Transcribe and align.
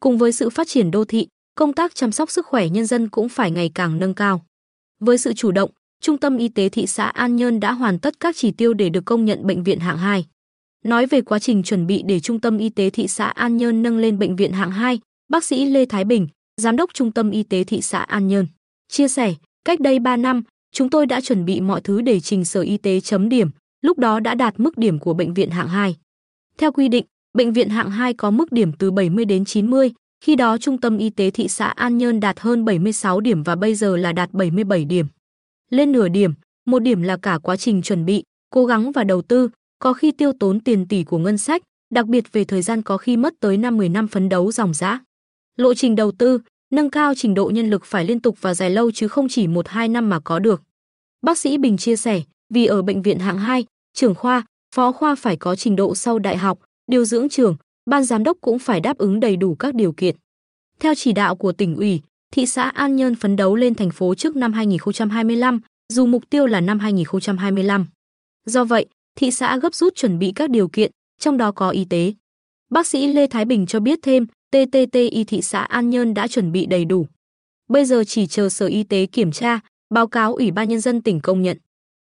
Cùng 0.00 0.18
với 0.18 0.32
sự 0.32 0.50
phát 0.50 0.68
triển 0.68 0.90
đô 0.90 1.04
thị, 1.04 1.26
công 1.54 1.72
tác 1.72 1.94
chăm 1.94 2.12
sóc 2.12 2.30
sức 2.30 2.46
khỏe 2.46 2.68
nhân 2.68 2.86
dân 2.86 3.08
cũng 3.08 3.28
phải 3.28 3.50
ngày 3.50 3.70
càng 3.74 3.98
nâng 3.98 4.14
cao. 4.14 4.44
Với 5.00 5.18
sự 5.18 5.32
chủ 5.32 5.50
động, 5.50 5.70
Trung 6.00 6.18
tâm 6.18 6.36
Y 6.36 6.48
tế 6.48 6.68
thị 6.68 6.86
xã 6.86 7.04
An 7.06 7.36
Nhơn 7.36 7.60
đã 7.60 7.72
hoàn 7.72 7.98
tất 7.98 8.20
các 8.20 8.36
chỉ 8.36 8.50
tiêu 8.50 8.74
để 8.74 8.88
được 8.88 9.04
công 9.04 9.24
nhận 9.24 9.46
bệnh 9.46 9.62
viện 9.62 9.80
hạng 9.80 9.98
2. 9.98 10.26
Nói 10.84 11.06
về 11.06 11.20
quá 11.20 11.38
trình 11.38 11.62
chuẩn 11.62 11.86
bị 11.86 12.02
để 12.06 12.20
Trung 12.20 12.40
tâm 12.40 12.58
Y 12.58 12.68
tế 12.68 12.90
thị 12.90 13.08
xã 13.08 13.26
An 13.26 13.56
Nhơn 13.56 13.82
nâng 13.82 13.98
lên 13.98 14.18
bệnh 14.18 14.36
viện 14.36 14.52
hạng 14.52 14.70
2, 14.70 15.00
bác 15.28 15.44
sĩ 15.44 15.64
Lê 15.64 15.86
Thái 15.86 16.04
Bình, 16.04 16.28
Giám 16.56 16.76
đốc 16.76 16.90
Trung 16.94 17.12
tâm 17.12 17.30
Y 17.30 17.42
tế 17.42 17.64
thị 17.64 17.80
xã 17.82 17.98
An 17.98 18.28
Nhơn, 18.28 18.46
chia 18.88 19.08
sẻ, 19.08 19.34
cách 19.64 19.80
đây 19.80 19.98
3 19.98 20.16
năm, 20.16 20.42
chúng 20.72 20.90
tôi 20.90 21.06
đã 21.06 21.20
chuẩn 21.20 21.44
bị 21.44 21.60
mọi 21.60 21.80
thứ 21.80 22.00
để 22.00 22.20
trình 22.20 22.44
Sở 22.44 22.60
Y 22.60 22.76
tế 22.76 23.00
chấm 23.00 23.28
điểm, 23.28 23.50
lúc 23.82 23.98
đó 23.98 24.20
đã 24.20 24.34
đạt 24.34 24.60
mức 24.60 24.78
điểm 24.78 24.98
của 24.98 25.14
bệnh 25.14 25.34
viện 25.34 25.50
hạng 25.50 25.68
2. 25.68 25.96
Theo 26.58 26.72
quy 26.72 26.88
định, 26.88 27.04
bệnh 27.34 27.52
viện 27.52 27.68
hạng 27.68 27.90
2 27.90 28.14
có 28.14 28.30
mức 28.30 28.52
điểm 28.52 28.72
từ 28.72 28.90
70 28.90 29.24
đến 29.24 29.44
90, 29.44 29.92
khi 30.24 30.36
đó 30.36 30.58
Trung 30.58 30.78
tâm 30.78 30.98
Y 30.98 31.10
tế 31.10 31.30
thị 31.30 31.48
xã 31.48 31.66
An 31.66 31.98
Nhơn 31.98 32.20
đạt 32.20 32.40
hơn 32.40 32.64
76 32.64 33.20
điểm 33.20 33.42
và 33.42 33.54
bây 33.54 33.74
giờ 33.74 33.96
là 33.96 34.12
đạt 34.12 34.32
77 34.32 34.84
điểm. 34.84 35.06
Lên 35.70 35.92
nửa 35.92 36.08
điểm, 36.08 36.34
một 36.66 36.78
điểm 36.78 37.02
là 37.02 37.16
cả 37.16 37.38
quá 37.42 37.56
trình 37.56 37.82
chuẩn 37.82 38.04
bị, 38.04 38.22
cố 38.50 38.66
gắng 38.66 38.92
và 38.92 39.04
đầu 39.04 39.22
tư, 39.22 39.48
có 39.78 39.92
khi 39.92 40.12
tiêu 40.12 40.32
tốn 40.40 40.60
tiền 40.60 40.88
tỷ 40.88 41.04
của 41.04 41.18
ngân 41.18 41.38
sách, 41.38 41.62
đặc 41.94 42.06
biệt 42.06 42.32
về 42.32 42.44
thời 42.44 42.62
gian 42.62 42.82
có 42.82 42.96
khi 42.96 43.16
mất 43.16 43.34
tới 43.40 43.58
5-10 43.58 43.92
năm 43.92 44.08
phấn 44.08 44.28
đấu 44.28 44.52
dòng 44.52 44.74
dã. 44.74 45.00
Lộ 45.56 45.74
trình 45.74 45.96
đầu 45.96 46.12
tư, 46.12 46.40
nâng 46.72 46.90
cao 46.90 47.12
trình 47.16 47.34
độ 47.34 47.50
nhân 47.54 47.70
lực 47.70 47.84
phải 47.84 48.04
liên 48.04 48.20
tục 48.20 48.36
và 48.40 48.54
dài 48.54 48.70
lâu 48.70 48.90
chứ 48.90 49.08
không 49.08 49.28
chỉ 49.28 49.46
1-2 49.46 49.92
năm 49.92 50.08
mà 50.08 50.20
có 50.20 50.38
được. 50.38 50.62
Bác 51.22 51.38
sĩ 51.38 51.58
Bình 51.58 51.76
chia 51.76 51.96
sẻ, 51.96 52.22
vì 52.54 52.66
ở 52.66 52.82
bệnh 52.82 53.02
viện 53.02 53.18
hạng 53.18 53.38
2, 53.38 53.64
trưởng 53.94 54.14
khoa, 54.14 54.44
phó 54.74 54.92
khoa 54.92 55.14
phải 55.14 55.36
có 55.36 55.56
trình 55.56 55.76
độ 55.76 55.94
sau 55.94 56.18
đại 56.18 56.36
học, 56.36 56.58
điều 56.90 57.04
dưỡng 57.04 57.28
trưởng, 57.28 57.56
ban 57.90 58.04
giám 58.04 58.24
đốc 58.24 58.36
cũng 58.40 58.58
phải 58.58 58.80
đáp 58.80 58.98
ứng 58.98 59.20
đầy 59.20 59.36
đủ 59.36 59.54
các 59.54 59.74
điều 59.74 59.92
kiện. 59.92 60.16
Theo 60.80 60.94
chỉ 60.94 61.12
đạo 61.12 61.36
của 61.36 61.52
tỉnh 61.52 61.76
ủy, 61.76 62.00
thị 62.32 62.46
xã 62.46 62.68
An 62.68 62.96
Nhơn 62.96 63.14
phấn 63.14 63.36
đấu 63.36 63.56
lên 63.56 63.74
thành 63.74 63.90
phố 63.90 64.14
trước 64.14 64.36
năm 64.36 64.52
2025, 64.52 65.60
dù 65.92 66.06
mục 66.06 66.30
tiêu 66.30 66.46
là 66.46 66.60
năm 66.60 66.78
2025. 66.78 67.86
Do 68.46 68.64
vậy, 68.64 68.86
thị 69.16 69.30
xã 69.30 69.56
gấp 69.56 69.74
rút 69.74 69.94
chuẩn 69.94 70.18
bị 70.18 70.32
các 70.34 70.50
điều 70.50 70.68
kiện, 70.68 70.90
trong 71.18 71.36
đó 71.36 71.52
có 71.52 71.70
y 71.70 71.84
tế. 71.84 72.12
Bác 72.70 72.86
sĩ 72.86 73.06
Lê 73.06 73.26
Thái 73.26 73.44
Bình 73.44 73.66
cho 73.66 73.80
biết 73.80 73.98
thêm, 74.02 74.26
TTTI 74.50 75.24
thị 75.24 75.42
xã 75.42 75.60
An 75.60 75.90
Nhơn 75.90 76.14
đã 76.14 76.28
chuẩn 76.28 76.52
bị 76.52 76.66
đầy 76.66 76.84
đủ. 76.84 77.06
Bây 77.68 77.84
giờ 77.84 78.04
chỉ 78.06 78.26
chờ 78.26 78.48
Sở 78.48 78.66
Y 78.66 78.82
tế 78.82 79.06
kiểm 79.06 79.32
tra, 79.32 79.60
báo 79.94 80.06
cáo 80.06 80.34
Ủy 80.34 80.50
ban 80.50 80.68
Nhân 80.68 80.80
dân 80.80 81.02
tỉnh 81.02 81.20
công 81.20 81.42
nhận. 81.42 81.58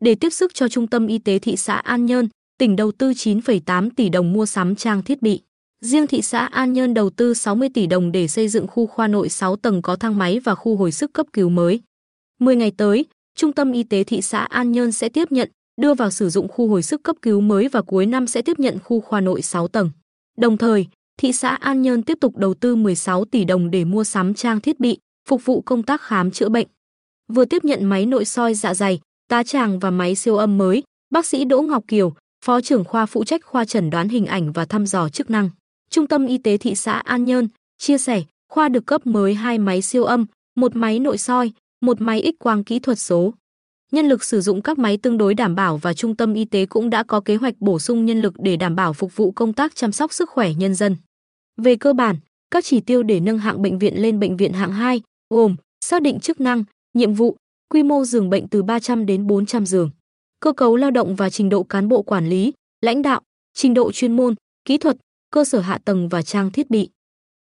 Để 0.00 0.14
tiếp 0.14 0.30
sức 0.30 0.54
cho 0.54 0.68
Trung 0.68 0.86
tâm 0.86 1.06
Y 1.06 1.18
tế 1.18 1.38
thị 1.38 1.56
xã 1.56 1.76
An 1.76 2.06
Nhơn, 2.06 2.28
tỉnh 2.62 2.76
đầu 2.76 2.92
tư 2.92 3.10
9,8 3.10 3.90
tỷ 3.96 4.08
đồng 4.08 4.32
mua 4.32 4.46
sắm 4.46 4.76
trang 4.76 5.02
thiết 5.02 5.22
bị. 5.22 5.40
Riêng 5.84 6.06
thị 6.06 6.22
xã 6.22 6.46
An 6.46 6.72
Nhơn 6.72 6.94
đầu 6.94 7.10
tư 7.10 7.34
60 7.34 7.68
tỷ 7.74 7.86
đồng 7.86 8.12
để 8.12 8.28
xây 8.28 8.48
dựng 8.48 8.66
khu 8.66 8.86
khoa 8.86 9.08
nội 9.08 9.28
6 9.28 9.56
tầng 9.56 9.82
có 9.82 9.96
thang 9.96 10.18
máy 10.18 10.40
và 10.40 10.54
khu 10.54 10.76
hồi 10.76 10.92
sức 10.92 11.12
cấp 11.12 11.26
cứu 11.32 11.48
mới. 11.48 11.80
10 12.40 12.56
ngày 12.56 12.72
tới, 12.76 13.06
Trung 13.36 13.52
tâm 13.52 13.72
Y 13.72 13.82
tế 13.82 14.04
thị 14.04 14.22
xã 14.22 14.38
An 14.38 14.72
Nhơn 14.72 14.92
sẽ 14.92 15.08
tiếp 15.08 15.32
nhận, 15.32 15.50
đưa 15.80 15.94
vào 15.94 16.10
sử 16.10 16.30
dụng 16.30 16.48
khu 16.48 16.68
hồi 16.68 16.82
sức 16.82 17.02
cấp 17.02 17.16
cứu 17.22 17.40
mới 17.40 17.68
và 17.68 17.82
cuối 17.82 18.06
năm 18.06 18.26
sẽ 18.26 18.42
tiếp 18.42 18.58
nhận 18.58 18.78
khu 18.78 19.00
khoa 19.00 19.20
nội 19.20 19.42
6 19.42 19.68
tầng. 19.68 19.90
Đồng 20.38 20.56
thời, 20.56 20.86
thị 21.18 21.32
xã 21.32 21.48
An 21.48 21.82
Nhơn 21.82 22.02
tiếp 22.02 22.18
tục 22.20 22.36
đầu 22.36 22.54
tư 22.54 22.76
16 22.76 23.24
tỷ 23.24 23.44
đồng 23.44 23.70
để 23.70 23.84
mua 23.84 24.04
sắm 24.04 24.34
trang 24.34 24.60
thiết 24.60 24.80
bị, 24.80 24.98
phục 25.28 25.44
vụ 25.44 25.60
công 25.60 25.82
tác 25.82 26.02
khám 26.02 26.30
chữa 26.30 26.48
bệnh. 26.48 26.66
Vừa 27.32 27.44
tiếp 27.44 27.64
nhận 27.64 27.84
máy 27.84 28.06
nội 28.06 28.24
soi 28.24 28.54
dạ 28.54 28.74
dày, 28.74 29.00
tá 29.28 29.42
tràng 29.42 29.78
và 29.78 29.90
máy 29.90 30.14
siêu 30.14 30.36
âm 30.36 30.58
mới, 30.58 30.82
bác 31.10 31.26
sĩ 31.26 31.44
Đỗ 31.44 31.62
Ngọc 31.62 31.84
Kiều, 31.88 32.14
Phó 32.44 32.60
trưởng 32.60 32.84
khoa 32.84 33.06
phụ 33.06 33.24
trách 33.24 33.44
khoa 33.44 33.64
chẩn 33.64 33.90
đoán 33.90 34.08
hình 34.08 34.26
ảnh 34.26 34.52
và 34.52 34.64
thăm 34.64 34.86
dò 34.86 35.08
chức 35.08 35.30
năng. 35.30 35.50
Trung 35.90 36.06
tâm 36.06 36.26
Y 36.26 36.38
tế 36.38 36.56
thị 36.56 36.74
xã 36.74 36.92
An 36.92 37.24
Nhơn 37.24 37.48
chia 37.78 37.98
sẻ, 37.98 38.22
khoa 38.48 38.68
được 38.68 38.86
cấp 38.86 39.06
mới 39.06 39.34
hai 39.34 39.58
máy 39.58 39.82
siêu 39.82 40.04
âm, 40.04 40.26
một 40.56 40.76
máy 40.76 40.98
nội 40.98 41.18
soi, 41.18 41.52
một 41.80 42.00
máy 42.00 42.22
X 42.24 42.42
quang 42.42 42.64
kỹ 42.64 42.78
thuật 42.78 42.98
số. 42.98 43.34
Nhân 43.92 44.08
lực 44.08 44.24
sử 44.24 44.40
dụng 44.40 44.62
các 44.62 44.78
máy 44.78 44.96
tương 44.96 45.18
đối 45.18 45.34
đảm 45.34 45.54
bảo 45.54 45.76
và 45.76 45.94
trung 45.94 46.16
tâm 46.16 46.34
y 46.34 46.44
tế 46.44 46.66
cũng 46.66 46.90
đã 46.90 47.02
có 47.02 47.20
kế 47.20 47.36
hoạch 47.36 47.54
bổ 47.60 47.78
sung 47.78 48.06
nhân 48.06 48.20
lực 48.20 48.34
để 48.38 48.56
đảm 48.56 48.76
bảo 48.76 48.92
phục 48.92 49.16
vụ 49.16 49.32
công 49.32 49.52
tác 49.52 49.76
chăm 49.76 49.92
sóc 49.92 50.12
sức 50.12 50.30
khỏe 50.30 50.52
nhân 50.54 50.74
dân. 50.74 50.96
Về 51.62 51.76
cơ 51.76 51.92
bản, 51.92 52.16
các 52.50 52.64
chỉ 52.64 52.80
tiêu 52.80 53.02
để 53.02 53.20
nâng 53.20 53.38
hạng 53.38 53.62
bệnh 53.62 53.78
viện 53.78 54.02
lên 54.02 54.20
bệnh 54.20 54.36
viện 54.36 54.52
hạng 54.52 54.72
2 54.72 55.00
gồm 55.34 55.56
xác 55.84 56.02
định 56.02 56.20
chức 56.20 56.40
năng, 56.40 56.64
nhiệm 56.94 57.14
vụ, 57.14 57.36
quy 57.68 57.82
mô 57.82 58.04
giường 58.04 58.30
bệnh 58.30 58.48
từ 58.48 58.62
300 58.62 59.06
đến 59.06 59.26
400 59.26 59.66
giường, 59.66 59.90
cơ 60.42 60.52
cấu 60.52 60.76
lao 60.76 60.90
động 60.90 61.16
và 61.16 61.30
trình 61.30 61.48
độ 61.48 61.62
cán 61.62 61.88
bộ 61.88 62.02
quản 62.02 62.28
lý, 62.28 62.52
lãnh 62.80 63.02
đạo, 63.02 63.20
trình 63.54 63.74
độ 63.74 63.92
chuyên 63.92 64.16
môn, 64.16 64.34
kỹ 64.64 64.78
thuật, 64.78 64.96
cơ 65.30 65.44
sở 65.44 65.60
hạ 65.60 65.78
tầng 65.84 66.08
và 66.08 66.22
trang 66.22 66.50
thiết 66.50 66.70
bị. 66.70 66.88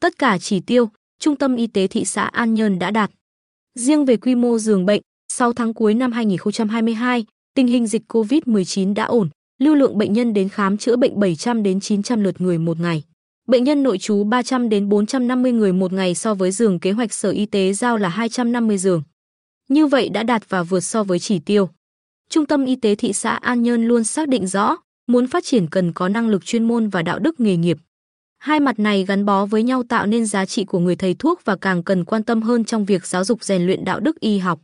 Tất 0.00 0.18
cả 0.18 0.38
chỉ 0.38 0.60
tiêu, 0.60 0.88
Trung 1.18 1.36
tâm 1.36 1.56
Y 1.56 1.66
tế 1.66 1.86
thị 1.86 2.04
xã 2.04 2.22
An 2.22 2.54
Nhơn 2.54 2.78
đã 2.78 2.90
đạt. 2.90 3.10
Riêng 3.78 4.04
về 4.04 4.16
quy 4.16 4.34
mô 4.34 4.58
giường 4.58 4.86
bệnh, 4.86 5.00
6 5.32 5.52
tháng 5.52 5.74
cuối 5.74 5.94
năm 5.94 6.12
2022, 6.12 7.26
tình 7.54 7.66
hình 7.66 7.86
dịch 7.86 8.02
COVID-19 8.08 8.94
đã 8.94 9.04
ổn, 9.04 9.28
lưu 9.58 9.74
lượng 9.74 9.98
bệnh 9.98 10.12
nhân 10.12 10.34
đến 10.34 10.48
khám 10.48 10.78
chữa 10.78 10.96
bệnh 10.96 11.20
700 11.20 11.62
đến 11.62 11.80
900 11.80 12.22
lượt 12.22 12.40
người 12.40 12.58
một 12.58 12.80
ngày. 12.80 13.02
Bệnh 13.48 13.64
nhân 13.64 13.82
nội 13.82 13.98
trú 13.98 14.24
300 14.24 14.68
đến 14.68 14.88
450 14.88 15.52
người 15.52 15.72
một 15.72 15.92
ngày 15.92 16.14
so 16.14 16.34
với 16.34 16.50
giường 16.50 16.80
kế 16.80 16.92
hoạch 16.92 17.12
Sở 17.12 17.30
Y 17.30 17.46
tế 17.46 17.72
giao 17.72 17.96
là 17.96 18.08
250 18.08 18.78
giường. 18.78 19.02
Như 19.68 19.86
vậy 19.86 20.08
đã 20.08 20.22
đạt 20.22 20.48
và 20.48 20.62
vượt 20.62 20.80
so 20.80 21.04
với 21.04 21.18
chỉ 21.18 21.38
tiêu. 21.38 21.68
Trung 22.32 22.46
tâm 22.46 22.64
Y 22.64 22.76
tế 22.76 22.94
thị 22.94 23.12
xã 23.12 23.30
An 23.30 23.62
Nhơn 23.62 23.84
luôn 23.84 24.04
xác 24.04 24.28
định 24.28 24.46
rõ, 24.46 24.76
muốn 25.06 25.26
phát 25.26 25.44
triển 25.44 25.66
cần 25.70 25.92
có 25.92 26.08
năng 26.08 26.28
lực 26.28 26.44
chuyên 26.44 26.68
môn 26.68 26.88
và 26.88 27.02
đạo 27.02 27.18
đức 27.18 27.40
nghề 27.40 27.56
nghiệp. 27.56 27.78
Hai 28.38 28.60
mặt 28.60 28.78
này 28.78 29.04
gắn 29.04 29.24
bó 29.24 29.46
với 29.46 29.62
nhau 29.62 29.82
tạo 29.88 30.06
nên 30.06 30.26
giá 30.26 30.46
trị 30.46 30.64
của 30.64 30.78
người 30.78 30.96
thầy 30.96 31.14
thuốc 31.14 31.40
và 31.44 31.56
càng 31.56 31.82
cần 31.82 32.04
quan 32.04 32.22
tâm 32.22 32.42
hơn 32.42 32.64
trong 32.64 32.84
việc 32.84 33.06
giáo 33.06 33.24
dục 33.24 33.44
rèn 33.44 33.66
luyện 33.66 33.84
đạo 33.84 34.00
đức 34.00 34.20
y 34.20 34.38
học. 34.38 34.60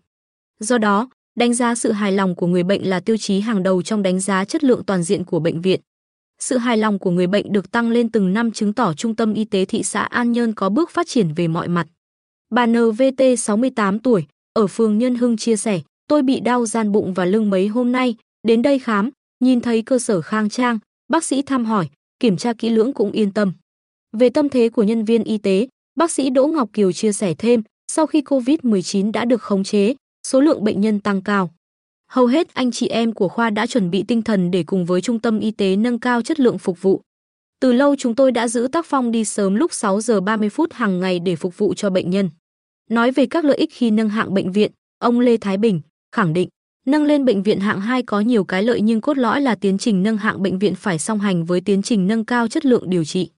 Do 0.60 0.78
đó, 0.78 1.10
đánh 1.36 1.54
giá 1.54 1.74
sự 1.74 1.92
hài 1.92 2.12
lòng 2.12 2.34
của 2.34 2.46
người 2.46 2.62
bệnh 2.62 2.88
là 2.88 3.00
tiêu 3.00 3.16
chí 3.16 3.40
hàng 3.40 3.62
đầu 3.62 3.82
trong 3.82 4.02
đánh 4.02 4.20
giá 4.20 4.44
chất 4.44 4.64
lượng 4.64 4.84
toàn 4.84 5.02
diện 5.02 5.24
của 5.24 5.40
bệnh 5.40 5.60
viện. 5.60 5.80
Sự 6.38 6.58
hài 6.58 6.76
lòng 6.76 6.98
của 6.98 7.10
người 7.10 7.26
bệnh 7.26 7.52
được 7.52 7.70
tăng 7.70 7.90
lên 7.90 8.10
từng 8.10 8.32
năm 8.32 8.50
chứng 8.50 8.72
tỏ 8.72 8.94
Trung 8.94 9.16
tâm 9.16 9.34
Y 9.34 9.44
tế 9.44 9.64
thị 9.64 9.82
xã 9.82 10.02
An 10.02 10.32
Nhơn 10.32 10.52
có 10.52 10.68
bước 10.68 10.90
phát 10.90 11.06
triển 11.08 11.34
về 11.34 11.48
mọi 11.48 11.68
mặt. 11.68 11.86
Bà 12.50 12.66
NVT 12.66 13.22
68 13.38 13.98
tuổi, 13.98 14.26
ở 14.52 14.66
phường 14.66 14.98
Nhân 14.98 15.14
Hưng 15.14 15.36
chia 15.36 15.56
sẻ, 15.56 15.80
tôi 16.08 16.22
bị 16.22 16.40
đau 16.40 16.66
gian 16.66 16.92
bụng 16.92 17.14
và 17.14 17.24
lưng 17.24 17.50
mấy 17.50 17.66
hôm 17.66 17.92
nay, 17.92 18.14
đến 18.46 18.62
đây 18.62 18.78
khám, 18.78 19.10
nhìn 19.40 19.60
thấy 19.60 19.82
cơ 19.82 19.98
sở 19.98 20.20
khang 20.20 20.48
trang, 20.48 20.78
bác 21.08 21.24
sĩ 21.24 21.42
thăm 21.42 21.64
hỏi, 21.64 21.88
kiểm 22.20 22.36
tra 22.36 22.52
kỹ 22.52 22.70
lưỡng 22.70 22.92
cũng 22.92 23.12
yên 23.12 23.32
tâm. 23.32 23.52
Về 24.16 24.30
tâm 24.30 24.48
thế 24.48 24.68
của 24.68 24.82
nhân 24.82 25.04
viên 25.04 25.24
y 25.24 25.38
tế, 25.38 25.68
bác 25.96 26.10
sĩ 26.10 26.30
Đỗ 26.30 26.46
Ngọc 26.46 26.70
Kiều 26.72 26.92
chia 26.92 27.12
sẻ 27.12 27.34
thêm, 27.34 27.62
sau 27.92 28.06
khi 28.06 28.20
COVID-19 28.20 29.12
đã 29.12 29.24
được 29.24 29.42
khống 29.42 29.64
chế, 29.64 29.94
số 30.26 30.40
lượng 30.40 30.64
bệnh 30.64 30.80
nhân 30.80 31.00
tăng 31.00 31.22
cao. 31.22 31.50
Hầu 32.10 32.26
hết 32.26 32.54
anh 32.54 32.70
chị 32.70 32.88
em 32.88 33.12
của 33.12 33.28
khoa 33.28 33.50
đã 33.50 33.66
chuẩn 33.66 33.90
bị 33.90 34.02
tinh 34.02 34.22
thần 34.22 34.50
để 34.50 34.62
cùng 34.62 34.86
với 34.86 35.00
trung 35.00 35.20
tâm 35.20 35.38
y 35.38 35.50
tế 35.50 35.76
nâng 35.76 35.98
cao 35.98 36.22
chất 36.22 36.40
lượng 36.40 36.58
phục 36.58 36.82
vụ. 36.82 37.00
Từ 37.60 37.72
lâu 37.72 37.96
chúng 37.96 38.14
tôi 38.14 38.32
đã 38.32 38.48
giữ 38.48 38.68
tác 38.72 38.86
phong 38.86 39.10
đi 39.10 39.24
sớm 39.24 39.54
lúc 39.54 39.72
6 39.72 40.00
giờ 40.00 40.20
30 40.20 40.48
phút 40.48 40.72
hàng 40.72 41.00
ngày 41.00 41.18
để 41.18 41.36
phục 41.36 41.58
vụ 41.58 41.74
cho 41.74 41.90
bệnh 41.90 42.10
nhân. 42.10 42.30
Nói 42.90 43.10
về 43.10 43.26
các 43.26 43.44
lợi 43.44 43.56
ích 43.56 43.70
khi 43.72 43.90
nâng 43.90 44.08
hạng 44.08 44.34
bệnh 44.34 44.52
viện, 44.52 44.72
ông 44.98 45.20
Lê 45.20 45.36
Thái 45.36 45.56
Bình 45.56 45.80
khẳng 46.12 46.32
định, 46.32 46.48
nâng 46.86 47.04
lên 47.04 47.24
bệnh 47.24 47.42
viện 47.42 47.60
hạng 47.60 47.80
2 47.80 48.02
có 48.02 48.20
nhiều 48.20 48.44
cái 48.44 48.62
lợi 48.62 48.80
nhưng 48.80 49.00
cốt 49.00 49.18
lõi 49.18 49.40
là 49.40 49.54
tiến 49.54 49.78
trình 49.78 50.02
nâng 50.02 50.16
hạng 50.16 50.42
bệnh 50.42 50.58
viện 50.58 50.74
phải 50.74 50.98
song 50.98 51.20
hành 51.20 51.44
với 51.44 51.60
tiến 51.60 51.82
trình 51.82 52.06
nâng 52.06 52.24
cao 52.24 52.48
chất 52.48 52.66
lượng 52.66 52.90
điều 52.90 53.04
trị. 53.04 53.30